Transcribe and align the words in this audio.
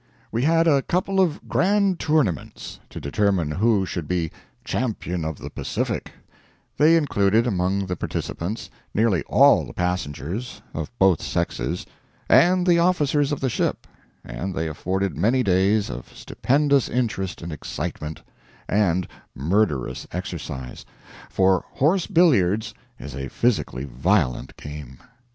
We 0.31 0.41
had 0.41 0.65
a 0.67 0.81
couple 0.81 1.19
of 1.19 1.47
grand 1.47 1.99
tournaments, 1.99 2.79
to 2.89 2.99
determine 2.99 3.51
who 3.51 3.85
should 3.85 4.07
be 4.07 4.31
"Champion 4.63 5.23
of 5.23 5.37
the 5.37 5.51
Pacific"; 5.51 6.11
they 6.75 6.97
included 6.97 7.45
among 7.45 7.85
the 7.85 7.95
participants 7.95 8.71
nearly 8.95 9.21
all 9.27 9.63
the 9.63 9.75
passengers, 9.75 10.59
of 10.73 10.89
both 10.97 11.21
sexes, 11.21 11.85
and 12.27 12.65
the 12.65 12.79
officers 12.79 13.31
of 13.31 13.41
the 13.41 13.47
ship, 13.49 13.85
and 14.25 14.55
they 14.55 14.67
afforded 14.67 15.15
many 15.15 15.43
days 15.43 15.87
of 15.91 16.11
stupendous 16.17 16.89
interest 16.89 17.43
and 17.43 17.51
excitement, 17.53 18.23
and 18.67 19.07
murderous 19.35 20.07
exercise 20.11 20.83
for 21.29 21.63
horse 21.73 22.07
billiards 22.07 22.73
is 22.97 23.15
a 23.15 23.27
physically 23.29 23.83
violent 23.83 24.57
game. 24.57 24.97